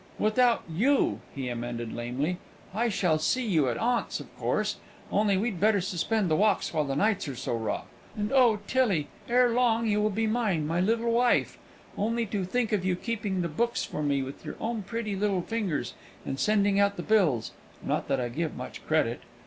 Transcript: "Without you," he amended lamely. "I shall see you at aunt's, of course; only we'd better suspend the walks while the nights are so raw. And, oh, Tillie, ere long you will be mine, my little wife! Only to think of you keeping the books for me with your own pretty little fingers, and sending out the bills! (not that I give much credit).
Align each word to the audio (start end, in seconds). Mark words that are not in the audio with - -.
"Without 0.17 0.63
you," 0.67 1.19
he 1.35 1.47
amended 1.47 1.93
lamely. 1.93 2.39
"I 2.73 2.89
shall 2.89 3.19
see 3.19 3.45
you 3.45 3.69
at 3.69 3.77
aunt's, 3.77 4.19
of 4.19 4.35
course; 4.39 4.77
only 5.11 5.37
we'd 5.37 5.59
better 5.59 5.79
suspend 5.79 6.27
the 6.27 6.35
walks 6.35 6.73
while 6.73 6.85
the 6.85 6.95
nights 6.95 7.27
are 7.27 7.35
so 7.35 7.53
raw. 7.53 7.83
And, 8.17 8.31
oh, 8.31 8.61
Tillie, 8.65 9.09
ere 9.29 9.51
long 9.51 9.85
you 9.85 10.01
will 10.01 10.09
be 10.09 10.25
mine, 10.25 10.65
my 10.65 10.81
little 10.81 11.11
wife! 11.11 11.59
Only 11.99 12.25
to 12.25 12.43
think 12.45 12.71
of 12.71 12.83
you 12.83 12.95
keeping 12.95 13.41
the 13.43 13.47
books 13.47 13.85
for 13.85 14.01
me 14.01 14.23
with 14.23 14.43
your 14.43 14.55
own 14.59 14.81
pretty 14.81 15.15
little 15.15 15.43
fingers, 15.43 15.93
and 16.25 16.39
sending 16.39 16.79
out 16.79 16.95
the 16.97 17.03
bills! 17.03 17.51
(not 17.83 18.07
that 18.07 18.19
I 18.19 18.29
give 18.29 18.55
much 18.57 18.83
credit). 18.87 19.21